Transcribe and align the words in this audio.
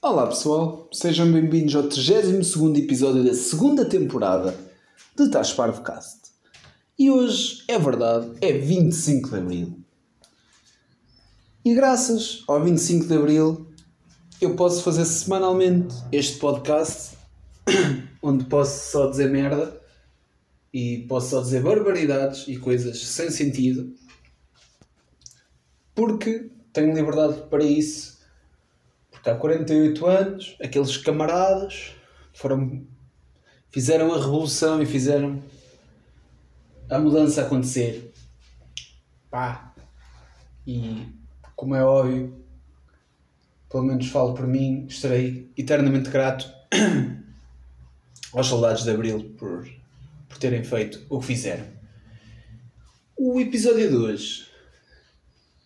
Olá 0.00 0.28
pessoal, 0.28 0.88
sejam 0.92 1.32
bem-vindos 1.32 1.74
ao 1.74 1.82
32 1.82 2.78
episódio 2.78 3.24
da 3.24 3.34
segunda 3.34 3.84
temporada 3.84 4.56
de 5.16 5.28
Tás 5.28 5.52
Cast. 5.52 6.30
E 6.96 7.10
hoje, 7.10 7.64
é 7.66 7.76
verdade, 7.76 8.30
é 8.40 8.52
25 8.52 9.28
de 9.28 9.36
Abril. 9.36 9.80
E 11.64 11.74
graças 11.74 12.44
ao 12.46 12.62
25 12.62 13.06
de 13.06 13.14
Abril 13.16 13.66
eu 14.40 14.54
posso 14.54 14.84
fazer 14.84 15.04
semanalmente 15.04 15.96
este 16.12 16.38
podcast 16.38 17.18
onde 18.22 18.44
posso 18.44 18.92
só 18.92 19.10
dizer 19.10 19.28
merda 19.28 19.82
e 20.72 21.06
posso 21.08 21.30
só 21.30 21.40
dizer 21.40 21.60
barbaridades 21.60 22.46
e 22.46 22.56
coisas 22.56 23.04
sem 23.04 23.32
sentido 23.32 23.92
porque 25.92 26.52
tenho 26.72 26.94
liberdade 26.94 27.42
para 27.50 27.64
isso 27.64 28.17
porque 29.18 29.30
há 29.30 29.34
48 29.34 30.06
anos, 30.06 30.56
aqueles 30.62 30.96
camaradas 30.96 31.92
foram, 32.32 32.86
fizeram 33.68 34.14
a 34.14 34.16
revolução 34.16 34.80
e 34.80 34.86
fizeram 34.86 35.42
a 36.88 36.98
mudança 37.00 37.42
acontecer. 37.42 38.12
Pá. 39.28 39.74
E 40.64 41.06
como 41.56 41.74
é 41.74 41.82
óbvio, 41.82 42.44
pelo 43.68 43.82
menos 43.82 44.08
falo 44.08 44.34
por 44.34 44.46
mim, 44.46 44.86
estarei 44.88 45.50
eternamente 45.56 46.10
grato 46.10 46.48
aos 48.32 48.46
soldados 48.46 48.84
de 48.84 48.90
Abril 48.90 49.34
por, 49.36 49.68
por 50.28 50.38
terem 50.38 50.62
feito 50.62 51.04
o 51.10 51.18
que 51.18 51.26
fizeram. 51.26 51.66
O 53.16 53.40
episódio 53.40 53.88
de 53.90 53.96
hoje 53.96 54.46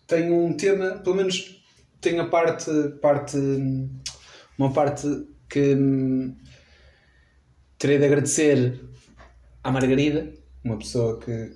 tem 0.07 0.31
um 0.31 0.57
tema, 0.57 0.97
pelo 0.97 1.15
menos 1.15 1.62
tem 2.03 2.19
a 2.19 2.27
parte, 2.27 2.69
parte 3.01 3.37
uma 4.57 4.71
parte 4.71 5.07
que 5.49 5.73
hum, 5.73 6.35
terei 7.77 7.97
de 7.97 8.05
agradecer 8.05 8.79
à 9.63 9.71
Margarida, 9.71 10.33
uma 10.63 10.77
pessoa 10.77 11.17
que, 11.19 11.51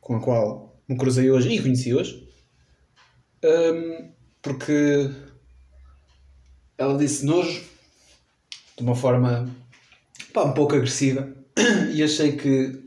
com 0.00 0.16
a 0.16 0.20
qual 0.20 0.82
me 0.88 0.96
cruzei 0.96 1.30
hoje 1.30 1.50
e 1.50 1.62
conheci 1.62 1.94
hoje, 1.94 2.26
um, 3.44 4.12
porque 4.42 5.10
ela 6.78 6.96
disse 6.96 7.26
nojo 7.26 7.62
de 8.76 8.82
uma 8.82 8.94
forma 8.94 9.54
pá, 10.32 10.44
um 10.44 10.54
pouco 10.54 10.74
agressiva 10.74 11.34
e 11.92 12.02
achei 12.02 12.32
que 12.32 12.82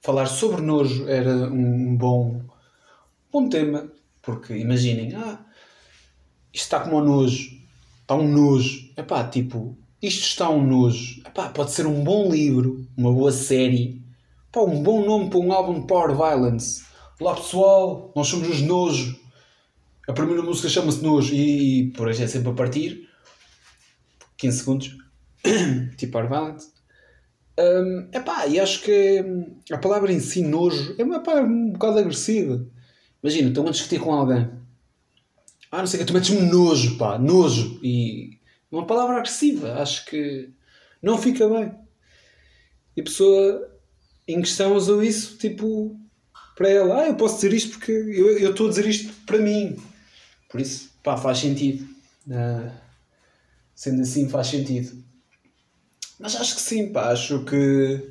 falar 0.00 0.26
sobre 0.26 0.62
nojo 0.62 1.08
era 1.08 1.48
um 1.48 1.96
bom, 1.96 2.42
bom 3.30 3.48
tema, 3.48 3.88
porque 4.20 4.54
imaginem, 4.54 5.14
ah, 5.14 5.46
isto 6.52 6.64
está 6.64 6.80
como 6.80 6.98
um 6.98 7.04
nojo. 7.04 7.50
Está 8.02 8.14
um 8.14 8.28
nojo. 8.28 8.90
É 8.94 9.02
pá, 9.02 9.24
tipo, 9.24 9.76
isto 10.02 10.22
está 10.22 10.50
um 10.50 10.66
nojo. 10.66 11.22
Epá, 11.26 11.48
pode 11.48 11.70
ser 11.70 11.86
um 11.86 12.04
bom 12.04 12.30
livro, 12.30 12.86
uma 12.96 13.10
boa 13.10 13.32
série. 13.32 14.02
Epá, 14.50 14.60
um 14.60 14.82
bom 14.82 15.04
nome 15.04 15.30
para 15.30 15.38
um 15.38 15.52
álbum 15.52 15.80
de 15.80 15.86
Power 15.86 16.14
Violence. 16.14 16.84
Olá 17.18 17.34
pessoal, 17.34 18.12
nós 18.14 18.26
somos 18.26 18.48
os 18.48 18.60
Nojo. 18.60 19.18
A 20.06 20.12
primeira 20.12 20.42
música 20.42 20.68
chama-se 20.68 21.02
Nojo 21.02 21.32
e, 21.34 21.80
e 21.80 21.90
por 21.92 22.08
hoje 22.08 22.22
é 22.22 22.26
sempre 22.26 22.50
a 22.50 22.54
partir. 22.54 23.08
15 24.36 24.58
segundos. 24.58 24.96
tipo 25.96 26.12
Power 26.12 26.28
Violence. 26.28 26.70
Um, 27.58 28.08
epá, 28.12 28.46
e 28.46 28.60
acho 28.60 28.82
que 28.82 29.24
a 29.70 29.78
palavra 29.78 30.12
em 30.12 30.20
si, 30.20 30.42
nojo, 30.42 30.94
é 30.98 31.04
uma 31.04 31.20
palavra 31.20 31.48
um 31.48 31.70
bocado 31.70 31.98
agressiva. 31.98 32.66
Imagina, 33.22 33.48
estou 33.48 33.66
a 33.66 33.70
discutir 33.70 34.00
com 34.00 34.12
alguém 34.12 34.61
ah, 35.72 35.78
não 35.78 35.86
sei 35.86 35.98
o 35.98 36.00
que, 36.00 36.06
tu 36.06 36.12
metes-me 36.12 36.42
nojo, 36.42 36.98
pá, 36.98 37.18
nojo. 37.18 37.80
E 37.82 38.38
uma 38.70 38.86
palavra 38.86 39.16
agressiva, 39.16 39.80
acho 39.80 40.04
que 40.04 40.50
não 41.02 41.16
fica 41.16 41.48
bem. 41.48 41.72
E 42.94 43.00
a 43.00 43.04
pessoa 43.04 43.72
em 44.28 44.42
questão 44.42 44.76
usou 44.76 45.02
isso, 45.02 45.38
tipo, 45.38 45.98
para 46.54 46.68
ela, 46.68 47.00
ah, 47.00 47.06
eu 47.08 47.16
posso 47.16 47.36
dizer 47.36 47.54
isto 47.54 47.78
porque 47.78 47.90
eu 47.90 48.50
estou 48.50 48.66
a 48.66 48.68
dizer 48.68 48.86
isto 48.86 49.14
para 49.24 49.38
mim. 49.38 49.78
Por 50.50 50.60
isso, 50.60 50.90
pá, 51.02 51.16
faz 51.16 51.38
sentido. 51.38 51.88
Uh, 52.26 52.70
sendo 53.74 54.02
assim, 54.02 54.28
faz 54.28 54.48
sentido. 54.48 55.02
Mas 56.20 56.36
acho 56.36 56.54
que 56.54 56.60
sim, 56.60 56.92
pá, 56.92 57.12
acho 57.12 57.46
que. 57.46 58.10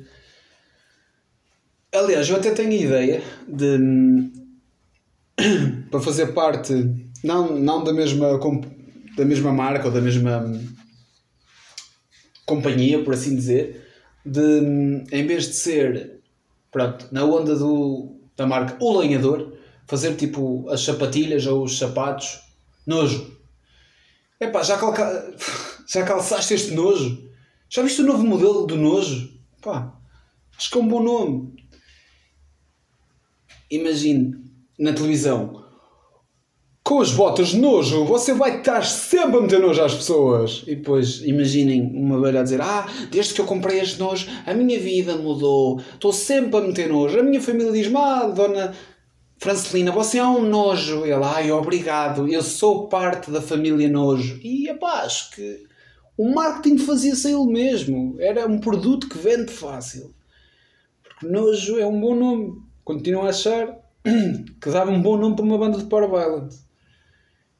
Aliás, 1.94 2.28
eu 2.28 2.36
até 2.36 2.50
tenho 2.50 2.72
a 2.72 2.74
ideia 2.74 3.22
de. 3.46 4.32
para 5.90 6.00
fazer 6.00 6.32
parte 6.32 7.01
não, 7.22 7.58
não 7.58 7.84
da, 7.84 7.92
mesma, 7.92 8.38
da 9.16 9.24
mesma 9.24 9.52
marca 9.52 9.86
ou 9.86 9.92
da 9.92 10.00
mesma 10.00 10.52
companhia, 12.44 13.02
por 13.02 13.14
assim 13.14 13.36
dizer, 13.36 13.86
de 14.24 15.04
em 15.12 15.26
vez 15.26 15.46
de 15.48 15.54
ser 15.54 16.20
pronto, 16.70 17.06
na 17.12 17.24
onda 17.24 17.54
do, 17.54 18.16
da 18.36 18.46
marca 18.46 18.76
O 18.82 18.98
Lenhador, 18.98 19.56
fazer 19.86 20.16
tipo 20.16 20.68
as 20.70 20.80
sapatilhas 20.80 21.46
ou 21.46 21.64
os 21.64 21.78
sapatos 21.78 22.40
nojo. 22.86 23.38
Epá, 24.40 24.62
já, 24.62 24.78
calca... 24.78 25.36
já 25.86 26.04
calçaste 26.04 26.54
este 26.54 26.72
nojo? 26.72 27.30
Já 27.68 27.82
viste 27.82 28.02
o 28.02 28.06
novo 28.06 28.24
modelo 28.24 28.66
do 28.66 28.76
nojo? 28.76 29.32
Pá, 29.60 29.94
acho 30.56 30.70
que 30.70 30.78
é 30.78 30.80
um 30.80 30.88
bom 30.88 31.02
nome. 31.02 31.54
Imagine 33.70 34.42
na 34.78 34.92
televisão 34.92 35.61
com 36.92 37.00
as 37.00 37.10
botas 37.10 37.48
de 37.48 37.58
nojo, 37.58 38.04
você 38.04 38.34
vai 38.34 38.58
estar 38.58 38.84
sempre 38.84 39.38
a 39.38 39.40
meter 39.40 39.58
nojo 39.58 39.80
às 39.80 39.94
pessoas. 39.94 40.62
E 40.66 40.74
depois, 40.76 41.22
imaginem 41.22 41.80
uma 41.80 42.20
velha 42.20 42.40
a 42.40 42.42
dizer: 42.42 42.60
Ah, 42.60 42.86
desde 43.10 43.32
que 43.32 43.40
eu 43.40 43.46
comprei 43.46 43.80
este 43.80 43.98
nojo, 43.98 44.28
a 44.44 44.52
minha 44.52 44.78
vida 44.78 45.16
mudou. 45.16 45.80
Estou 45.94 46.12
sempre 46.12 46.58
a 46.58 46.60
meter 46.60 46.90
nojo. 46.90 47.18
A 47.18 47.22
minha 47.22 47.40
família 47.40 47.72
diz-me: 47.72 47.96
Ah, 47.96 48.26
dona 48.26 48.74
Francelina, 49.38 49.90
você 49.90 50.18
é 50.18 50.24
um 50.26 50.42
nojo. 50.42 51.06
E 51.06 51.10
ela: 51.10 51.34
Ai, 51.34 51.50
obrigado, 51.50 52.28
eu 52.28 52.42
sou 52.42 52.88
parte 52.88 53.30
da 53.30 53.40
família 53.40 53.88
nojo. 53.88 54.38
E 54.42 54.68
epá, 54.68 55.04
acho 55.04 55.30
que 55.30 55.62
o 56.18 56.28
marketing 56.34 56.76
fazia-se 56.76 57.32
ele 57.32 57.46
mesmo. 57.46 58.16
Era 58.18 58.46
um 58.46 58.58
produto 58.58 59.08
que 59.08 59.16
vende 59.16 59.50
fácil. 59.50 60.14
Porque 61.02 61.26
nojo 61.26 61.78
é 61.78 61.86
um 61.86 61.98
bom 61.98 62.14
nome. 62.14 62.52
Continuo 62.84 63.22
a 63.22 63.30
achar 63.30 63.78
que 64.60 64.68
dava 64.68 64.90
um 64.90 65.00
bom 65.00 65.16
nome 65.16 65.36
para 65.36 65.44
uma 65.46 65.56
banda 65.56 65.78
de 65.78 65.84
Power 65.84 66.10
Violence. 66.10 66.71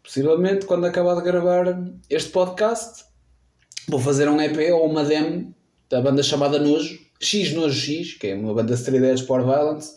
Possivelmente, 0.02 0.66
quando 0.66 0.84
acabar 0.84 1.14
de 1.14 1.22
gravar 1.22 1.80
este 2.10 2.30
podcast, 2.30 3.04
vou 3.88 4.00
fazer 4.00 4.28
um 4.28 4.40
EP 4.40 4.72
ou 4.72 4.90
uma 4.90 5.04
demo 5.04 5.54
da 5.88 6.00
banda 6.00 6.22
chamada 6.22 6.58
Nojo, 6.58 6.98
X 7.20 7.52
Nojo 7.52 7.78
X, 7.78 8.14
que 8.14 8.28
é 8.28 8.34
uma 8.34 8.52
banda 8.54 8.74
de 8.74 8.82
3 8.82 9.22
Power 9.22 9.44
Violence, 9.44 9.96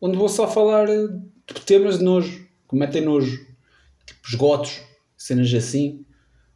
onde 0.00 0.16
vou 0.16 0.28
só 0.28 0.48
falar 0.48 0.86
de 0.86 1.60
temas 1.64 1.98
de 1.98 2.04
nojo, 2.04 2.46
que 2.68 2.76
metem 2.76 3.02
nojo, 3.02 3.38
tipo 4.06 4.28
esgotos, 4.28 4.80
cenas 5.16 5.52
assim. 5.54 6.04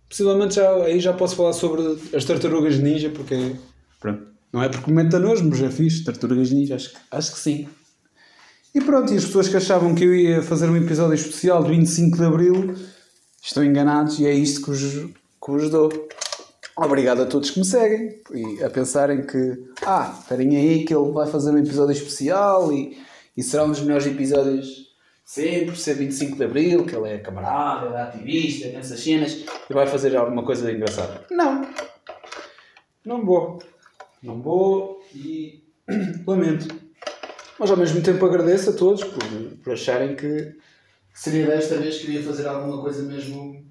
Possivelmente 0.09 0.57
já, 0.57 0.75
aí 0.85 1.01
já 1.01 1.13
posso 1.13 1.37
falar 1.37 1.53
sobre 1.53 1.83
as 2.15 2.25
tartarugas 2.25 2.79
ninja, 2.79 3.11
porque 3.11 3.57
pronto, 3.99 4.27
não 4.53 4.63
é 4.63 4.69
porque 4.69 4.91
me 4.91 5.03
meta 5.03 5.19
nojo, 5.19 5.45
mas 5.49 5.59
já 5.59 5.71
fiz 5.71 6.05
tartarugas 6.05 6.51
ninja, 6.51 6.77
acho, 6.77 6.93
acho 7.11 7.33
que 7.33 7.39
sim. 7.39 7.69
E 8.75 8.81
pronto, 8.81 9.13
e 9.15 9.17
as 9.17 9.25
pessoas 9.25 9.49
que 9.49 9.57
achavam 9.57 9.95
que 9.95 10.03
eu 10.03 10.13
ia 10.13 10.43
fazer 10.43 10.69
um 10.69 10.77
episódio 10.77 11.15
especial 11.15 11.63
de 11.63 11.71
25 11.71 12.17
de 12.17 12.25
Abril 12.25 12.75
estão 13.41 13.63
enganados 13.63 14.19
e 14.19 14.27
é 14.27 14.33
isto 14.33 14.63
que 14.63 14.71
vos, 14.71 14.93
que 14.93 15.51
vos 15.51 15.71
dou. 15.71 16.09
Obrigado 16.77 17.23
a 17.23 17.27
todos 17.27 17.51
que 17.53 17.61
me 17.61 17.65
seguem 17.65 18.21
e 18.33 18.65
a 18.65 18.69
pensarem 18.69 19.25
que, 19.25 19.65
ah, 19.87 20.13
esperem 20.19 20.57
aí 20.57 20.85
que 20.85 20.93
ele 20.93 21.13
vai 21.13 21.29
fazer 21.29 21.53
um 21.53 21.59
episódio 21.59 21.93
especial 21.93 22.73
e, 22.73 22.99
e 23.37 23.45
será 23.45 23.63
um 23.63 23.71
dos 23.71 23.81
melhores 23.81 24.07
episódios 24.07 24.93
sempre, 25.25 25.77
ser 25.77 25.95
25 25.95 26.37
de 26.37 26.43
Abril, 26.43 26.85
que 26.85 26.97
ele 26.97 27.11
é 27.11 27.19
camarada, 27.19 27.97
é 27.97 28.03
ativista, 28.03 28.71
nessas 28.71 28.99
cenas 28.99 29.45
e 29.71 29.73
vai 29.73 29.87
fazer 29.87 30.17
alguma 30.17 30.45
coisa 30.45 30.73
engraçada. 30.73 31.25
Não, 31.31 31.65
não 33.05 33.25
vou, 33.25 33.63
não 34.21 34.43
vou 34.43 35.01
e 35.15 35.63
lamento. 36.27 36.84
Mas 37.59 37.71
ao 37.71 37.77
mesmo 37.77 38.03
tempo 38.03 38.25
agradeço 38.27 38.71
a 38.71 38.73
todos 38.73 39.05
por, 39.05 39.23
por 39.63 39.73
acharem 39.73 40.17
que 40.17 40.57
seria 41.15 41.47
desta 41.47 41.77
vez 41.77 41.99
que 41.99 42.07
queria 42.07 42.23
fazer 42.23 42.47
alguma 42.49 42.83
coisa 42.83 43.03
mesmo 43.03 43.65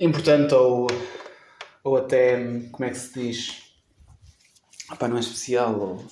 importante 0.00 0.54
ou, 0.54 0.86
ou 1.84 1.96
até, 1.96 2.36
como 2.72 2.84
é 2.84 2.90
que 2.90 2.98
se 2.98 3.12
diz? 3.12 3.62
Ah 4.88 4.96
pá, 4.96 5.06
não 5.06 5.18
é 5.18 5.20
especial 5.20 5.78
ou... 5.78 6.06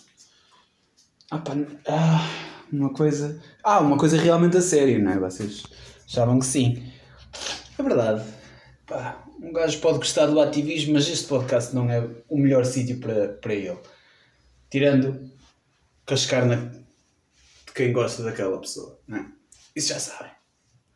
Ah 1.31 1.39
pá, 1.39 1.53
ah, 1.89 2.29
uma 2.71 2.93
coisa... 2.93 3.41
Ah, 3.65 3.81
uma 3.81 3.97
coisa 3.97 4.21
realmente 4.21 4.59
a 4.59 4.61
sério, 4.61 5.03
não 5.03 5.13
é? 5.13 5.19
Vocês 5.19 5.65
achavam 6.07 6.39
que 6.39 6.47
sim. 6.47 6.93
É 7.79 7.83
verdade. 7.83 8.23
Um 9.41 9.53
gajo 9.53 9.81
pode 9.81 9.99
gostar 9.99 10.27
do 10.27 10.41
ativismo, 10.41 10.95
mas 10.95 11.09
este 11.09 11.27
podcast 11.27 11.75
não 11.75 11.91
é 11.91 12.07
o 12.29 12.39
melhor 12.39 12.65
sítio 12.65 12.99
para, 12.99 13.29
para 13.29 13.55
ele. 13.55 13.79
Tirando 14.71 15.31
cascar 16.06 16.47
na, 16.47 16.56
de 16.56 17.73
quem 17.75 17.93
gosta 17.93 18.23
daquela 18.23 18.58
pessoa. 18.58 18.99
Não 19.06 19.19
é? 19.19 19.26
Isso 19.75 19.88
já 19.88 20.00
sabem. 20.00 20.32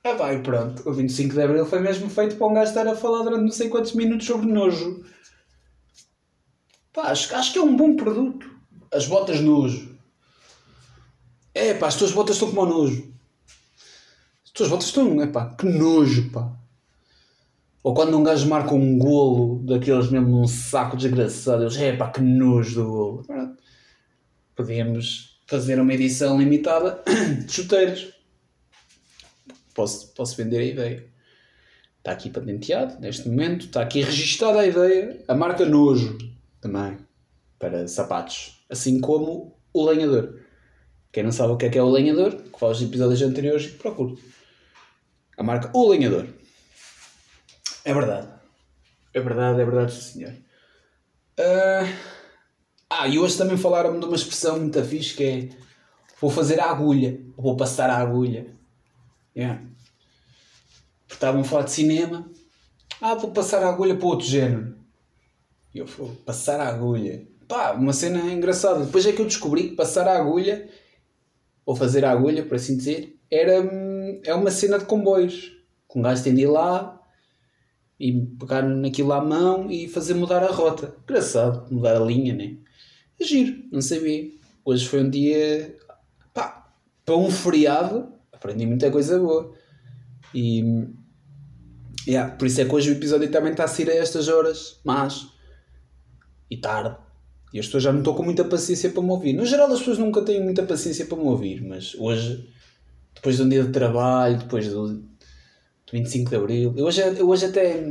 Ah, 0.03 0.15
vai, 0.15 0.43
pronto. 0.43 0.89
O 0.89 0.95
25 0.95 1.35
de 1.35 1.43
Abril 1.43 1.67
foi 1.67 1.81
mesmo 1.81 2.09
feito 2.09 2.37
para 2.37 2.47
um 2.47 2.55
gajo 2.55 2.71
estar 2.71 2.89
a 2.89 2.97
falar 2.97 3.23
durante 3.23 3.43
não 3.43 3.51
sei 3.51 3.69
quantos 3.69 3.93
minutos 3.93 4.27
sobre 4.27 4.51
nojo. 4.51 5.05
Pá, 6.93 7.11
acho, 7.11 7.35
acho 7.35 7.53
que 7.53 7.59
é 7.59 7.63
um 7.63 7.77
bom 7.77 7.95
produto. 7.97 8.51
As 8.93 9.07
botas 9.07 9.41
nojo. 9.41 9.95
É 11.55 11.75
pá, 11.75 11.89
as 11.89 11.97
tuas 11.97 12.13
botas 12.13 12.37
estão 12.37 12.51
como 12.51 12.67
nojo. 12.67 13.13
As 14.45 14.51
tuas 14.53 14.69
botas 14.71 14.87
estão, 14.87 15.21
é 15.21 15.27
pá, 15.27 15.55
que 15.55 15.67
nojo, 15.67 16.31
pá. 16.31 16.51
Ou 17.83 17.95
quando 17.95 18.17
um 18.17 18.23
gajo 18.23 18.49
marca 18.49 18.75
um 18.75 18.99
golo 18.99 19.63
daqueles 19.65 20.11
mesmo 20.11 20.29
num 20.29 20.47
saco 20.47 20.97
desgraçado, 20.97 21.63
eles, 21.63 21.77
é 21.77 21.97
pá, 21.97 22.11
que 22.11 22.21
nojo 22.21 22.83
do 22.83 22.91
golo. 22.91 23.27
Podíamos 24.61 25.41
fazer 25.47 25.81
uma 25.81 25.95
edição 25.95 26.39
limitada 26.39 27.03
de 27.47 27.51
chuteiros. 27.51 28.13
Posso, 29.73 30.09
posso 30.09 30.37
vender 30.37 30.59
a 30.59 30.65
ideia. 30.65 31.07
Está 31.97 32.13
aqui 32.13 32.29
patenteado 32.29 33.01
neste 33.01 33.27
momento, 33.27 33.65
está 33.65 33.81
aqui 33.81 34.03
registada 34.03 34.61
a 34.61 34.67
ideia, 34.67 35.25
a 35.27 35.35
marca 35.35 35.65
Nojo 35.65 36.19
também, 36.61 36.99
para 37.59 37.89
sapatos. 37.89 38.63
Assim 38.69 39.01
como 39.01 39.59
o 39.73 39.87
lenhador. 39.87 40.43
Quem 41.11 41.23
não 41.23 41.33
sabe 41.33 41.55
o 41.55 41.57
que 41.57 41.65
é 41.65 41.71
que 41.71 41.79
é 41.79 41.83
o 41.83 41.89
lenhador, 41.89 42.37
que 42.37 42.61
faz 42.61 42.77
os 42.77 42.83
episódios 42.83 43.23
anteriores, 43.23 43.67
procure. 43.67 44.23
A 45.39 45.43
marca 45.43 45.71
O 45.73 45.89
Lenhador. 45.89 46.27
É 47.83 47.95
verdade. 47.95 48.29
É 49.15 49.21
verdade, 49.21 49.59
é 49.59 49.65
verdade, 49.65 49.95
senhor. 49.95 50.35
Uh... 51.39 52.20
Ah, 52.93 53.07
e 53.07 53.21
hoje 53.21 53.39
também 53.39 53.57
falaram-me 53.57 54.01
de 54.01 54.07
uma 54.07 54.17
expressão 54.17 54.59
muito 54.59 54.85
fixe 54.85 55.15
que 55.15 55.25
é 55.25 55.49
vou 56.21 56.29
fazer 56.29 56.61
a 56.61 56.69
agulha, 56.71 57.21
vou 57.37 57.57
passar 57.57 57.89
a 57.89 57.97
agulha. 57.97 58.47
Yeah. 59.35 59.63
Porque 61.03 61.15
estavam 61.15 61.43
a 61.43 61.45
falar 61.45 61.63
de 61.63 61.71
cinema. 61.71 62.29
Ah, 63.01 63.15
vou 63.15 63.31
passar 63.31 63.63
a 63.63 63.69
agulha 63.69 63.95
para 63.95 64.07
outro 64.07 64.27
género. 64.27 64.77
E 65.73 65.79
eu 65.79 65.87
vou 65.87 66.09
passar 66.27 66.61
a 66.61 66.69
agulha. 66.69 67.27
Pá, 67.47 67.73
uma 67.73 67.93
cena 67.93 68.19
engraçada. 68.33 68.85
Depois 68.85 69.07
é 69.07 69.13
que 69.13 69.23
eu 69.23 69.27
descobri 69.27 69.71
que 69.71 69.77
passar 69.77 70.09
a 70.09 70.19
agulha, 70.19 70.69
ou 71.65 71.77
fazer 71.77 72.05
a 72.05 72.11
agulha, 72.11 72.45
por 72.45 72.57
assim 72.57 72.77
dizer, 72.77 73.17
era, 73.31 73.53
é 74.25 74.35
uma 74.35 74.51
cena 74.51 74.79
de 74.79 74.85
comboios. 74.85 75.53
Com 75.87 76.01
um 76.01 76.03
gajo 76.03 76.25
tem 76.25 76.35
de 76.35 76.43
ir 76.43 76.47
lá, 76.49 77.01
e 78.01 78.27
pegar 78.39 78.63
naquilo 78.63 79.13
à 79.13 79.23
mão 79.23 79.71
e 79.71 79.87
fazer 79.87 80.15
mudar 80.15 80.43
a 80.43 80.51
rota. 80.51 80.97
Engraçado, 81.05 81.71
mudar 81.71 81.97
a 81.97 82.05
linha, 82.05 82.35
né? 82.35 82.57
É 83.21 83.25
giro, 83.25 83.63
não 83.71 83.81
sabia. 83.81 84.31
Hoje 84.65 84.87
foi 84.89 85.03
um 85.03 85.11
dia. 85.11 85.77
pá, 86.33 86.73
para 87.05 87.17
um 87.17 87.31
feriado, 87.31 88.13
aprendi 88.33 88.67
muita 88.67 88.91
coisa 88.91 89.19
boa. 89.19 89.53
E. 90.35 90.87
Yeah, 92.09 92.35
por 92.35 92.47
isso 92.47 92.61
é 92.63 92.65
que 92.65 92.75
hoje 92.75 92.91
o 92.91 92.95
episódio 92.95 93.31
também 93.31 93.53
está 93.53 93.65
a 93.65 93.69
sair 93.69 93.91
a 93.91 93.95
estas 93.95 94.29
horas, 94.29 94.81
mas. 94.85 95.29
e 96.51 96.57
tarde. 96.57 96.97
E 97.53 97.59
as 97.59 97.67
pessoas 97.67 97.83
já 97.83 97.93
não 97.93 97.99
estão 97.99 98.15
com 98.15 98.23
muita 98.23 98.45
paciência 98.45 98.91
para 98.91 99.03
me 99.03 99.11
ouvir. 99.11 99.33
No 99.33 99.45
geral, 99.45 99.71
as 99.73 99.81
pessoas 99.81 99.99
nunca 99.99 100.23
têm 100.23 100.43
muita 100.43 100.63
paciência 100.63 101.05
para 101.05 101.19
me 101.19 101.25
ouvir, 101.25 101.61
mas 101.63 101.97
hoje, 101.97 102.49
depois 103.15 103.37
de 103.37 103.43
um 103.43 103.49
dia 103.49 103.65
de 103.65 103.73
trabalho, 103.73 104.39
depois 104.39 104.69
do, 104.69 105.03
25 105.93 106.31
de 106.31 106.37
Abril. 106.37 106.75
Eu 106.77 106.87
hoje, 106.87 107.01
eu 107.01 107.29
hoje 107.29 107.47
até, 107.47 107.83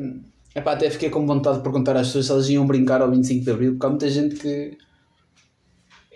epá, 0.55 0.73
até 0.73 0.89
fiquei 0.89 1.09
com 1.09 1.25
vontade 1.25 1.57
de 1.57 1.63
perguntar 1.63 1.95
às 1.97 2.07
pessoas 2.07 2.25
se 2.25 2.31
elas 2.31 2.49
iam 2.49 2.65
brincar 2.65 3.01
ao 3.01 3.11
25 3.11 3.43
de 3.43 3.51
Abril, 3.51 3.71
porque 3.73 3.85
há 3.85 3.89
muita 3.89 4.09
gente 4.09 4.35
que. 4.35 4.77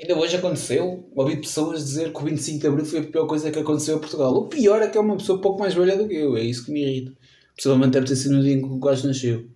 Ainda 0.04 0.20
hoje 0.20 0.36
aconteceu. 0.36 1.10
Ouvi 1.16 1.38
pessoas 1.38 1.86
dizer 1.86 2.12
que 2.12 2.20
o 2.20 2.26
25 2.26 2.60
de 2.60 2.68
Abril 2.68 2.86
foi 2.86 3.00
a 3.00 3.04
pior 3.04 3.26
coisa 3.26 3.50
que 3.50 3.58
aconteceu 3.58 3.96
a 3.96 4.00
Portugal. 4.00 4.34
O 4.36 4.50
pior 4.50 4.82
é 4.82 4.90
que 4.90 4.98
é 4.98 5.02
uma 5.02 5.16
pessoa 5.16 5.40
pouco 5.40 5.62
mais 5.62 5.74
velha 5.74 5.96
do 5.96 6.06
que 6.10 6.14
eu. 6.14 6.36
É 6.36 6.44
isso 6.44 6.66
que 6.66 6.74
me 6.74 6.82
irrita. 6.82 7.14
Possivelmente 7.56 7.92
deve 7.92 8.08
ter 8.08 8.18
sido 8.18 8.36
no 8.36 8.44
dia 8.44 8.52
em 8.52 8.60
que 8.60 8.68
o 8.68 8.80
gajo 8.80 9.08
nasceu. 9.08 9.48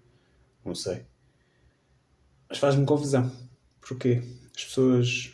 Não 0.64 0.74
sei. 0.74 1.02
Mas 2.48 2.60
faz-me 2.60 2.86
confusão. 2.86 3.30
Porquê? 3.82 4.24
As 4.56 4.64
pessoas 4.64 5.34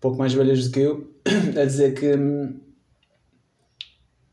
pouco 0.00 0.16
mais 0.16 0.32
velhas 0.32 0.66
do 0.66 0.72
que 0.72 0.80
eu 0.80 1.12
a 1.60 1.64
dizer 1.66 1.92
que 1.92 2.14
hum, 2.14 2.58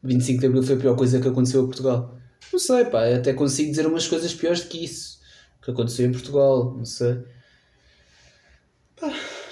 25 0.02 0.40
de 0.40 0.46
Abril 0.46 0.64
foi 0.64 0.76
a 0.76 0.80
pior 0.80 0.96
coisa 0.96 1.20
que 1.20 1.28
aconteceu 1.28 1.64
a 1.64 1.66
Portugal. 1.66 2.18
Não 2.54 2.60
sei, 2.60 2.86
pá, 2.86 3.06
até 3.14 3.34
consigo 3.34 3.70
dizer 3.70 3.86
umas 3.86 4.08
coisas 4.08 4.34
piores 4.34 4.62
do 4.62 4.70
que 4.70 4.86
isso 4.86 5.20
que 5.62 5.72
aconteceu 5.72 6.06
em 6.06 6.12
Portugal, 6.14 6.74
não 6.78 6.86
sei. 6.86 7.18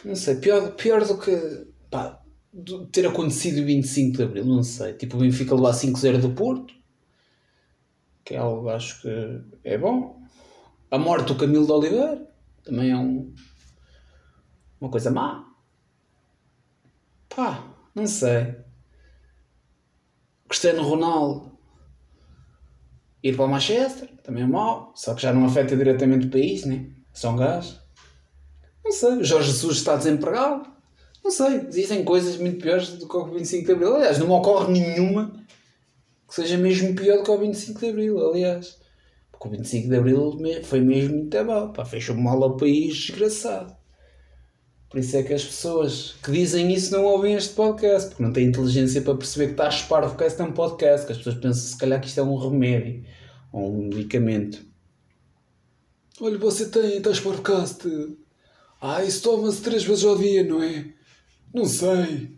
Não 0.04 0.16
sei, 0.16 0.36
pior, 0.36 0.72
pior 0.76 1.06
do 1.06 1.18
que 1.18 1.68
pá, 1.90 2.22
do 2.52 2.86
ter 2.88 3.08
acontecido 3.08 3.62
o 3.62 3.66
25 3.66 4.18
de 4.18 4.24
Abril, 4.24 4.46
não 4.46 4.64
sei. 4.64 4.94
Tipo, 4.94 5.18
o 5.18 5.20
Benfica 5.22 5.56
levar 5.56 5.74
5-0 5.74 6.20
do 6.20 6.32
Porto, 6.32 6.74
que 8.24 8.36
é 8.36 8.38
algo 8.38 8.70
acho 8.70 9.02
que 9.02 9.42
é 9.64 9.78
bom. 9.78 10.22
A 10.92 10.98
morte 10.98 11.28
do 11.28 11.36
Camilo 11.36 11.66
de 11.66 11.72
Oliveira 11.72 12.28
também 12.64 12.92
é 12.92 12.98
um, 12.98 13.34
uma 14.80 14.90
coisa 14.90 15.10
má. 15.10 15.52
Pá, 17.30 17.74
não 17.96 18.06
sei. 18.06 18.56
Cristiano 20.48 20.84
Ronaldo 20.84 21.58
ir 23.24 23.36
para 23.36 23.46
o 23.46 23.50
Manchester, 23.50 24.10
também 24.22 24.44
é 24.44 24.46
mau, 24.46 24.92
só 24.96 25.16
que 25.16 25.22
já 25.22 25.34
não 25.34 25.46
afeta 25.46 25.78
diretamente 25.78 26.28
o 26.28 26.30
país, 26.30 26.66
né? 26.66 26.92
Só 27.14 27.32
um 27.32 27.38
gás. 27.38 27.82
Sei. 28.94 29.24
Jorge 29.24 29.51
Jesus 29.51 29.78
está 29.78 29.95
desempregado. 29.95 30.68
Não 31.24 31.31
sei. 31.31 31.66
Existem 31.68 32.04
coisas 32.04 32.38
muito 32.38 32.62
piores 32.62 32.90
do 32.90 33.07
que 33.07 33.18
o 33.18 33.25
25 33.25 33.66
de 33.66 33.72
Abril. 33.72 33.95
Aliás, 33.95 34.18
não 34.18 34.28
me 34.28 34.34
ocorre 34.34 34.72
nenhuma 34.72 35.34
que 36.28 36.36
seja 36.36 36.57
mesmo 36.57 36.95
pior 36.95 37.18
do 37.18 37.24
que 37.24 37.31
o 37.31 37.38
25 37.38 37.80
de 37.80 37.90
Abril, 37.90 38.30
aliás. 38.30 38.78
Porque 39.31 39.48
o 39.48 39.51
25 39.51 39.90
de 39.90 39.95
Abril 39.95 40.38
foi 40.63 40.80
mesmo 40.81 41.18
muito 41.18 41.45
mal. 41.45 41.74
Fechou 41.86 42.16
mal 42.16 42.42
ao 42.44 42.57
país, 42.57 42.95
desgraçado. 42.95 43.75
Por 44.90 45.00
isso 45.00 45.18
é 45.18 45.24
que 45.24 45.34
as 45.34 45.44
pessoas 45.44 46.16
que 46.24 46.31
dizem 46.31 46.72
isso 46.72 46.92
não 46.92 47.04
ouvem 47.04 47.34
este 47.34 47.56
podcast, 47.56 48.10
porque 48.10 48.22
não 48.22 48.31
têm 48.31 48.45
inteligência 48.45 49.01
para 49.01 49.16
perceber 49.16 49.48
que 49.48 49.54
está 49.54 49.68
a 49.68 49.72
chupar 49.72 50.06
o 50.06 50.16
que 50.16 50.24
é 50.24 50.44
um 50.44 50.51
podcast, 50.51 51.07
que 51.07 51.12
as 51.12 51.18
pessoas 51.18 51.36
pensam 51.36 51.54
se 51.54 51.78
calhar 51.78 52.00
que 52.00 52.07
isto 52.07 52.19
é 52.19 52.24
um 52.24 52.36
remédio 52.36 53.04
ou 53.51 53.74
um 53.74 53.88
medicamento. 53.88 54.63
Olha, 56.22 56.38
você 56.38 56.69
tem, 56.69 56.98
estás 56.98 57.19
podcast. 57.19 57.88
Ah, 58.85 59.01
isso 59.01 59.21
toma-se 59.24 59.62
três 59.62 59.85
vezes 59.85 60.03
ao 60.03 60.18
dia, 60.18 60.44
não 60.44 60.62
é? 60.62 60.85
Não 61.53 61.63
sei. 61.63 62.38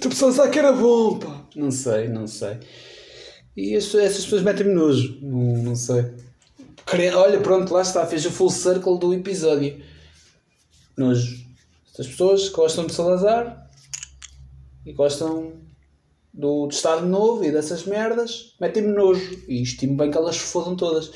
Tu 0.00 0.08
pensas 0.08 0.48
que 0.48 0.58
era 0.60 0.70
bom, 0.70 1.18
pá. 1.18 1.44
Não 1.56 1.72
sei, 1.72 2.06
não 2.06 2.28
sei. 2.28 2.60
E 3.56 3.74
as, 3.74 3.92
essas 3.96 4.22
pessoas 4.22 4.42
metem-me 4.42 4.72
nojo. 4.72 5.18
Não, 5.20 5.60
não 5.60 5.74
sei. 5.74 6.04
Olha, 7.16 7.40
pronto, 7.40 7.74
lá 7.74 7.82
está. 7.82 8.06
Fez 8.06 8.24
o 8.26 8.30
full 8.30 8.48
circle 8.48 8.96
do 8.96 9.12
episódio 9.12 9.82
nojo. 10.96 11.46
Estas 11.90 12.06
pessoas 12.06 12.48
gostam 12.50 12.86
de 12.86 12.94
Salazar 12.94 13.68
e 14.86 14.92
gostam 14.92 15.54
do, 16.32 16.68
do 16.68 16.72
Estado 16.72 17.04
Novo 17.06 17.44
e 17.44 17.50
dessas 17.50 17.84
merdas, 17.86 18.54
metem-me 18.60 18.92
nojo. 18.92 19.42
E 19.48 19.62
estimo 19.62 19.96
bem 19.96 20.12
que 20.12 20.16
elas 20.16 20.38
fodam 20.38 20.76
todas. 20.76 21.10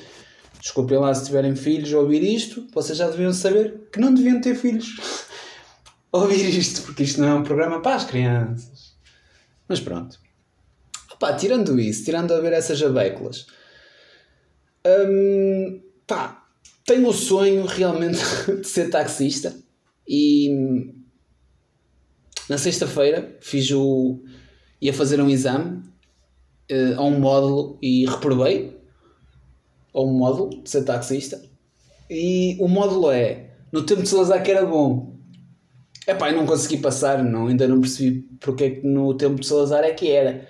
Desculpem 0.60 0.98
lá 0.98 1.14
se 1.14 1.26
tiverem 1.26 1.54
filhos 1.54 1.92
ouvir 1.92 2.22
isto, 2.22 2.66
vocês 2.72 2.98
já 2.98 3.08
deviam 3.08 3.32
saber 3.32 3.88
que 3.92 4.00
não 4.00 4.12
deviam 4.12 4.40
ter 4.40 4.54
filhos 4.54 4.96
ouvir 6.10 6.48
isto, 6.56 6.82
porque 6.82 7.02
isto 7.02 7.20
não 7.20 7.28
é 7.28 7.34
um 7.34 7.42
programa 7.42 7.80
para 7.80 7.96
as 7.96 8.04
crianças. 8.04 8.96
Mas 9.68 9.80
pronto. 9.80 10.18
Opa, 11.12 11.34
tirando 11.34 11.78
isso, 11.78 12.04
tirando 12.04 12.32
a 12.32 12.40
ver 12.40 12.52
essas 12.52 12.82
abéculas, 12.82 13.46
hum, 14.86 15.80
pá, 16.06 16.46
tenho 16.84 17.08
o 17.08 17.12
sonho 17.12 17.64
realmente 17.66 18.20
de 18.60 18.66
ser 18.66 18.90
taxista 18.90 19.56
e 20.08 20.92
na 22.48 22.58
sexta-feira 22.58 23.36
fiz 23.40 23.70
o. 23.72 24.22
ia 24.80 24.92
fazer 24.92 25.20
um 25.20 25.28
exame 25.28 25.82
uh, 26.70 26.98
a 26.98 27.02
um 27.02 27.18
módulo 27.18 27.78
e 27.82 28.06
reprovei 28.06 28.76
a 29.96 30.00
um 30.02 30.12
módulo 30.12 30.62
de 30.62 30.70
ser 30.70 30.84
taxista. 30.84 31.42
E 32.08 32.56
o 32.60 32.68
módulo 32.68 33.10
é 33.10 33.50
no 33.72 33.82
tempo 33.82 34.02
de 34.02 34.08
Salazar 34.08 34.42
que 34.42 34.50
era 34.50 34.64
bom. 34.64 35.16
Epá, 36.06 36.30
eu 36.30 36.36
não 36.36 36.46
consegui 36.46 36.76
passar, 36.76 37.24
não, 37.24 37.48
ainda 37.48 37.66
não 37.66 37.80
percebi 37.80 38.20
porque 38.38 38.64
é 38.64 38.70
que 38.70 38.86
no 38.86 39.14
tempo 39.14 39.40
de 39.40 39.46
Salazar 39.46 39.82
é 39.82 39.92
que 39.92 40.10
era. 40.10 40.46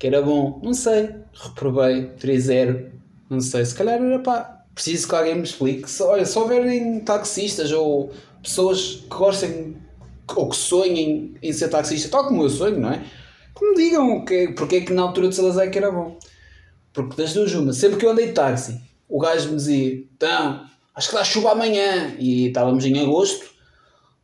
Que 0.00 0.06
era 0.06 0.22
bom. 0.22 0.58
Não 0.62 0.72
sei. 0.72 1.10
Reprovei 1.34 2.06
3-0. 2.18 2.90
Não 3.28 3.40
sei. 3.40 3.64
Se 3.64 3.74
calhar 3.74 4.02
era 4.02 4.18
pá. 4.20 4.64
Preciso 4.74 5.08
que 5.08 5.14
alguém 5.14 5.34
me 5.34 5.42
explique. 5.42 5.90
Se, 5.90 6.02
olha, 6.02 6.24
se 6.24 6.38
houverem 6.38 7.00
taxistas 7.00 7.70
ou 7.72 8.10
pessoas 8.42 9.04
que 9.08 9.08
gostem 9.08 9.76
ou 10.36 10.48
que 10.48 10.56
sonhem 10.56 11.34
em 11.42 11.52
ser 11.52 11.68
taxista, 11.68 12.08
tal 12.08 12.28
como 12.28 12.44
eu 12.44 12.48
sonho, 12.48 12.78
não 12.78 12.90
é? 12.90 13.04
Que 13.56 13.66
me 13.66 13.74
digam 13.74 14.24
que, 14.24 14.48
porque 14.48 14.76
é 14.76 14.80
que 14.82 14.92
na 14.92 15.02
altura 15.02 15.28
de 15.28 15.34
Salazar 15.34 15.70
que 15.70 15.78
era 15.78 15.90
bom. 15.90 16.16
Porque 16.92 17.20
das 17.20 17.34
duas 17.34 17.52
uma, 17.54 17.72
sempre 17.72 17.98
que 17.98 18.06
eu 18.06 18.10
andei 18.10 18.28
de 18.28 18.32
táxi, 18.32 18.80
o 19.08 19.18
gajo 19.18 19.50
me 19.50 19.56
dizia, 19.56 19.94
então, 20.16 20.64
acho 20.94 21.08
que 21.08 21.14
dá 21.14 21.24
chuva 21.24 21.52
amanhã. 21.52 22.14
E 22.18 22.48
estávamos 22.48 22.84
em 22.84 22.98
agosto, 23.00 23.46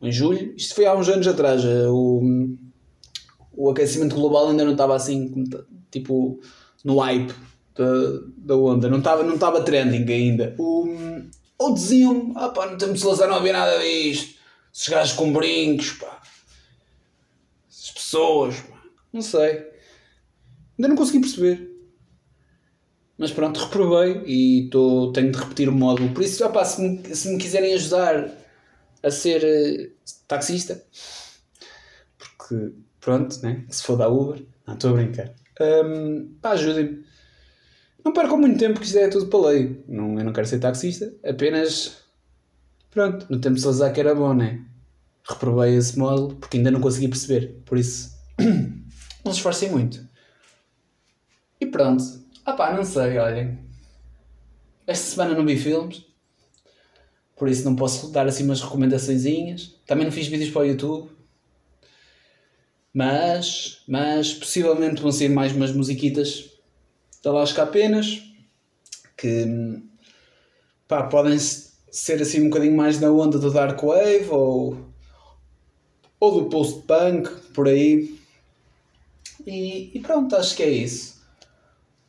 em 0.01 0.11
julho, 0.11 0.53
isto 0.55 0.75
foi 0.75 0.85
há 0.85 0.95
uns 0.95 1.07
anos 1.09 1.27
atrás, 1.27 1.63
eh, 1.63 1.87
o, 1.87 2.21
o 3.53 3.69
aquecimento 3.69 4.15
global 4.15 4.49
ainda 4.49 4.65
não 4.65 4.73
estava 4.73 4.95
assim, 4.95 5.45
tipo, 5.89 6.39
no 6.83 6.99
hype 6.99 7.33
da, 7.75 7.85
da 8.37 8.55
onda. 8.55 8.89
Não 8.89 8.99
estava 8.99 9.23
não 9.23 9.37
tava 9.37 9.61
trending 9.61 10.11
ainda. 10.11 10.55
O, 10.57 10.87
ou 11.57 11.73
diziam, 11.73 12.33
ah 12.35 12.49
pá, 12.49 12.67
não 12.67 12.77
temos 12.77 12.99
Salazar, 12.99 13.27
não 13.27 13.37
havia 13.37 13.53
nada 13.53 13.79
disto. 13.79 14.35
Esses 14.73 14.89
gajos 14.89 15.13
com 15.13 15.31
brincos, 15.31 15.91
pá. 15.91 16.21
As 17.69 17.91
pessoas, 17.91 18.59
pá. 18.61 18.81
Não 19.11 19.21
sei. 19.21 19.65
Ainda 20.77 20.89
não 20.89 20.95
consegui 20.95 21.19
perceber. 21.19 21.74
Mas 23.17 23.31
pronto, 23.31 23.59
reprovei 23.63 24.23
e 24.25 24.69
tô, 24.69 25.11
tenho 25.13 25.31
de 25.31 25.37
repetir 25.37 25.69
o 25.69 25.71
módulo. 25.71 26.13
Por 26.13 26.23
isso, 26.23 26.45
opa, 26.45 26.63
se, 26.65 26.81
me, 26.81 27.15
se 27.15 27.29
me 27.29 27.37
quiserem 27.37 27.73
ajudar 27.73 28.29
a 29.01 29.11
ser 29.11 29.43
uh, 29.43 29.91
taxista, 30.27 30.83
porque 32.17 32.73
pronto, 32.99 33.39
né? 33.41 33.63
se 33.69 33.83
for 33.83 33.97
da 33.97 34.09
Uber, 34.09 34.43
não 34.65 34.73
estou 34.73 34.91
a 34.91 34.93
brincar, 34.93 35.33
um, 35.61 36.35
pá, 36.41 36.51
ajudem-me. 36.51 37.05
Não 38.03 38.13
percam 38.13 38.37
muito 38.37 38.59
tempo 38.59 38.79
que 38.79 38.85
isto 38.85 38.97
é 38.99 39.07
tudo 39.07 39.27
para 39.27 39.49
lei. 39.49 39.83
Não, 39.87 40.19
eu 40.19 40.25
não 40.25 40.33
quero 40.33 40.45
ser 40.45 40.59
taxista, 40.59 41.11
apenas 41.23 42.03
pronto, 42.91 43.25
no 43.29 43.39
tempo 43.39 43.55
de 43.55 43.61
Salazar 43.61 43.93
que 43.93 43.99
era 43.99 44.13
bom, 44.13 44.33
né? 44.33 44.63
Reprovei 45.27 45.75
esse 45.75 45.97
módulo 45.97 46.35
porque 46.35 46.57
ainda 46.57 46.71
não 46.71 46.79
consegui 46.79 47.07
perceber. 47.07 47.61
Por 47.65 47.77
isso, 47.77 48.15
não 49.25 49.31
se 49.31 49.39
esforcem 49.39 49.71
muito. 49.71 50.07
E 51.59 51.65
pronto. 51.65 52.24
Ah 52.45 52.53
pá, 52.53 52.71
não 52.73 52.85
sei, 52.85 53.17
olhem. 53.17 53.57
Esta 54.85 55.07
semana 55.07 55.33
não 55.33 55.45
vi 55.45 55.57
filmes. 55.57 56.05
Por 57.35 57.49
isso 57.49 57.65
não 57.65 57.75
posso 57.75 58.11
dar 58.11 58.27
assim 58.27 58.43
umas 58.43 58.61
recomendações. 58.61 59.75
Também 59.87 60.05
não 60.05 60.11
fiz 60.11 60.27
vídeos 60.27 60.51
para 60.51 60.61
o 60.61 60.65
YouTube. 60.65 61.09
Mas, 62.93 63.83
mas 63.87 64.33
possivelmente 64.33 65.01
vão 65.01 65.11
ser 65.11 65.29
mais 65.29 65.53
umas 65.53 65.71
musiquitas 65.71 66.51
da 67.23 67.31
Lasca 67.31 67.63
apenas. 67.63 68.21
Que 69.17 69.81
pá, 70.87 71.03
podem 71.07 71.39
ser 71.39 72.21
assim 72.21 72.41
um 72.41 72.49
bocadinho 72.49 72.77
mais 72.77 72.99
na 72.99 73.09
onda 73.09 73.39
do 73.39 73.51
Dark 73.51 73.81
Wave 73.81 74.29
ou, 74.29 74.85
ou 76.19 76.43
do 76.43 76.49
post-punk, 76.49 77.27
por 77.53 77.67
aí. 77.67 78.19
E, 79.47 79.97
e 79.97 79.99
pronto, 79.99 80.35
acho 80.35 80.55
que 80.55 80.61
é 80.61 80.69
isso. 80.69 81.14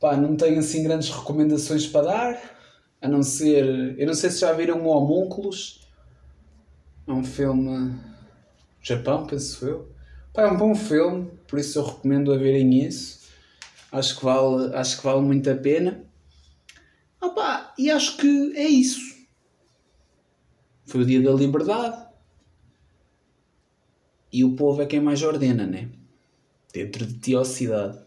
Pá, 0.06 0.16
não 0.16 0.36
tenho 0.36 0.60
assim 0.60 0.84
grandes 0.84 1.10
recomendações 1.10 1.84
para 1.84 2.06
dar, 2.06 2.56
a 3.02 3.08
não 3.08 3.24
ser. 3.24 3.98
Eu 3.98 4.06
não 4.06 4.14
sei 4.14 4.30
se 4.30 4.38
já 4.38 4.52
viram 4.52 4.80
o 4.80 4.86
Homúnculos. 4.86 5.80
É 7.08 7.10
um 7.10 7.24
filme. 7.24 7.98
Japão, 8.80 9.26
penso 9.26 9.66
eu. 9.66 9.92
Pá, 10.32 10.42
é 10.42 10.46
um 10.46 10.56
bom 10.56 10.76
filme, 10.76 11.28
por 11.48 11.58
isso 11.58 11.80
eu 11.80 11.84
recomendo 11.84 12.32
a 12.32 12.36
verem 12.36 12.86
isso. 12.86 13.26
Acho 13.90 14.16
que 14.16 14.24
vale, 14.24 14.76
acho 14.76 14.96
que 14.98 15.02
vale 15.02 15.22
muito 15.22 15.50
a 15.50 15.56
pena. 15.56 16.04
Ah, 17.20 17.30
pá, 17.30 17.74
e 17.76 17.90
acho 17.90 18.16
que 18.16 18.52
é 18.54 18.68
isso. 18.68 19.00
Foi 20.84 21.00
o 21.00 21.04
dia 21.04 21.20
da 21.20 21.32
liberdade. 21.32 22.06
E 24.32 24.44
o 24.44 24.54
povo 24.54 24.80
é 24.82 24.86
quem 24.86 25.00
mais 25.00 25.20
ordena, 25.24 25.66
né? 25.66 25.88
Dentro 26.72 27.04
de 27.04 27.18
ti 27.18 27.34
ou 27.34 27.44
cidade 27.44 28.05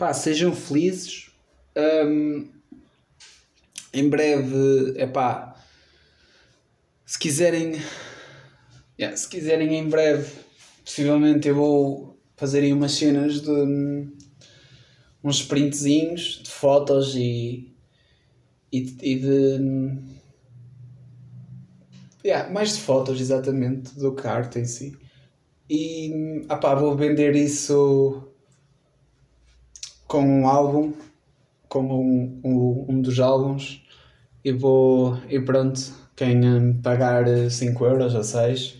pá, 0.00 0.14
sejam 0.14 0.56
felizes. 0.56 1.30
Um, 1.76 2.48
em 3.92 4.08
breve, 4.08 4.94
é 4.96 5.06
pá, 5.06 5.54
se 7.04 7.18
quiserem, 7.18 7.74
yeah, 8.98 9.14
se 9.14 9.28
quiserem 9.28 9.76
em 9.76 9.88
breve, 9.88 10.32
possivelmente 10.82 11.48
eu 11.48 11.54
vou 11.54 12.18
fazer 12.34 12.60
aí 12.60 12.72
umas 12.72 12.92
cenas 12.92 13.42
de 13.42 13.50
um, 13.50 14.10
uns 15.22 15.42
printzinhos 15.42 16.40
de 16.44 16.50
fotos 16.50 17.14
e, 17.14 17.74
e, 18.72 18.96
e 19.02 19.18
de 19.18 19.98
yeah, 22.24 22.50
mais 22.50 22.76
de 22.76 22.80
fotos 22.80 23.20
exatamente 23.20 23.94
do 23.98 24.16
arte 24.24 24.60
em 24.60 24.64
si. 24.64 24.96
E 25.68 26.46
ah 26.48 26.56
pá, 26.56 26.74
vou 26.74 26.96
vender 26.96 27.36
isso 27.36 28.29
com 30.10 30.24
um 30.24 30.48
álbum, 30.48 30.92
com 31.68 31.84
um, 31.84 32.40
um, 32.44 32.86
um 32.88 33.00
dos 33.00 33.20
álbuns, 33.20 33.80
e 34.44 34.50
vou. 34.50 35.16
E 35.28 35.38
pronto, 35.38 35.80
quem 36.16 36.44
hum, 36.44 36.80
pagar 36.82 37.24
5 37.48 37.84
euros 37.86 38.14
ou 38.16 38.24
6, 38.24 38.74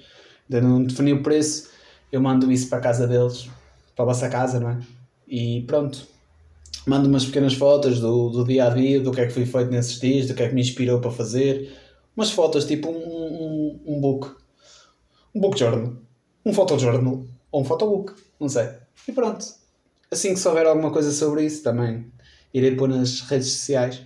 ainda 0.51 0.67
não 0.67 0.83
defini 0.83 1.13
o 1.13 1.23
preço, 1.23 1.71
eu 2.11 2.21
mando 2.21 2.51
isso 2.51 2.69
para 2.69 2.79
a 2.79 2.81
casa 2.81 3.07
deles, 3.07 3.49
para 3.95 4.05
a 4.05 4.07
vossa 4.07 4.29
casa, 4.29 4.59
não 4.59 4.71
é? 4.71 4.81
E 5.29 5.63
pronto. 5.69 6.05
Mando 6.87 7.09
umas 7.09 7.27
pequenas 7.27 7.55
fotos 7.55 8.01
do, 8.01 8.31
do 8.31 8.45
dia 8.45 8.67
a 8.67 8.71
dia, 8.71 9.01
do 9.01 9.13
que 9.13 9.21
é 9.21 9.27
que 9.27 9.33
foi 9.33 9.47
feito 9.47 9.71
nesses 9.71 10.01
dias, 10.01 10.27
do 10.27 10.35
que 10.35 10.43
é 10.43 10.49
que 10.49 10.55
me 10.55 10.63
inspirou 10.63 10.99
para 10.99 11.13
fazer. 11.13 11.73
Umas 12.17 12.33
fotos, 12.33 12.65
tipo 12.65 12.89
um, 12.89 12.97
um, 12.97 13.81
um 13.87 14.01
book. 14.01 14.35
Um 15.33 15.41
book 15.41 15.57
journal. 15.57 15.93
Um 16.45 16.53
photojournal. 16.53 17.23
Ou 17.53 17.61
um 17.61 17.65
photobook. 17.65 18.15
Não 18.41 18.49
sei. 18.49 18.71
E 19.07 19.13
pronto 19.13 19.60
assim 20.11 20.35
que 20.35 20.41
souber 20.41 20.67
alguma 20.67 20.91
coisa 20.91 21.13
sobre 21.13 21.45
isso, 21.45 21.63
também 21.63 22.11
irei 22.53 22.75
pôr 22.75 22.89
nas 22.89 23.21
redes 23.23 23.53
sociais. 23.53 24.03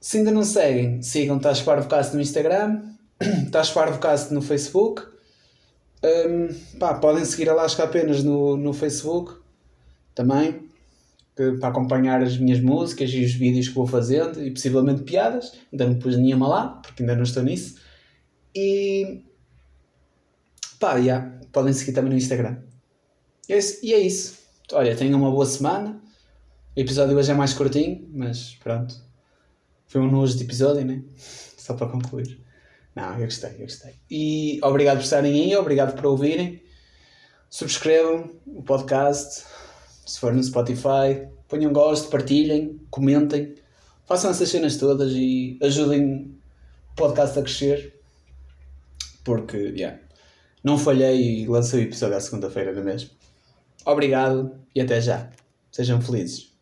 Se 0.00 0.18
ainda 0.18 0.30
não 0.30 0.44
seguem, 0.44 1.02
sigam 1.02 1.38
Tás 1.38 1.60
Parvocast 1.60 2.14
no 2.14 2.20
Instagram, 2.20 2.82
Tás 3.52 3.70
Parvocast 3.70 4.32
no 4.32 4.40
Facebook. 4.40 5.02
Um, 6.02 6.78
pá, 6.78 6.94
podem 6.94 7.24
seguir 7.24 7.50
a 7.50 7.54
Lasca 7.54 7.82
apenas 7.82 8.22
no, 8.22 8.56
no 8.56 8.72
Facebook 8.72 9.34
também 10.14 10.68
para 11.60 11.68
acompanhar 11.68 12.22
as 12.22 12.36
minhas 12.36 12.60
músicas 12.60 13.10
e 13.10 13.24
os 13.24 13.32
vídeos 13.32 13.68
que 13.68 13.74
vou 13.74 13.86
fazendo 13.86 14.44
e 14.44 14.50
possivelmente 14.50 15.02
piadas. 15.02 15.52
Ainda 15.72 15.86
não 15.86 15.98
pus 15.98 16.16
nenhuma 16.16 16.48
lá, 16.48 16.68
porque 16.68 17.02
ainda 17.02 17.14
não 17.14 17.22
estou 17.22 17.42
nisso. 17.42 17.76
E 18.54 19.22
pá, 20.80 20.96
yeah, 20.96 21.38
podem 21.52 21.72
seguir 21.72 21.92
também 21.92 22.10
no 22.10 22.16
Instagram. 22.16 22.58
E 23.48 23.52
é, 23.52 23.58
e 23.82 23.94
é 23.94 23.98
isso. 23.98 24.38
Olha, 24.72 24.94
tenham 24.94 25.18
uma 25.18 25.30
boa 25.30 25.46
semana. 25.46 25.98
O 26.76 26.80
episódio 26.80 27.16
hoje 27.16 27.30
é 27.30 27.34
mais 27.34 27.54
curtinho, 27.54 28.06
mas 28.12 28.54
pronto. 28.62 28.94
Foi 29.86 29.98
um 29.98 30.10
nojo 30.10 30.36
de 30.36 30.44
episódio, 30.44 30.84
né? 30.84 31.02
Só 31.56 31.72
para 31.72 31.88
concluir. 31.88 32.38
Não, 32.94 33.14
eu 33.14 33.24
gostei, 33.24 33.54
eu 33.54 33.60
gostei. 33.60 33.94
E 34.10 34.60
obrigado 34.62 34.98
por 34.98 35.04
estarem 35.04 35.32
aí, 35.32 35.56
obrigado 35.56 35.94
por 35.94 36.04
ouvirem. 36.04 36.62
Subscrevam 37.48 38.30
o 38.46 38.62
podcast, 38.62 39.46
se 40.04 40.20
for 40.20 40.34
no 40.34 40.42
Spotify. 40.42 41.26
Ponham 41.48 41.72
gosto, 41.72 42.10
partilhem, 42.10 42.78
comentem. 42.90 43.54
Façam 44.04 44.30
essas 44.30 44.50
cenas 44.50 44.76
todas 44.76 45.12
e 45.12 45.58
ajudem 45.62 46.36
o 46.92 46.94
podcast 46.94 47.38
a 47.38 47.42
crescer. 47.42 47.98
Porque, 49.24 49.56
yeah, 49.56 49.98
não 50.62 50.76
falhei 50.76 51.42
e 51.42 51.46
lancei 51.46 51.80
o 51.80 51.84
episódio 51.84 52.18
à 52.18 52.20
segunda-feira, 52.20 52.74
não 52.74 52.82
é 52.82 52.84
mesmo? 52.84 53.17
Obrigado 53.84 54.52
e 54.74 54.80
até 54.80 55.00
já. 55.00 55.30
Sejam 55.70 56.00
felizes. 56.00 56.57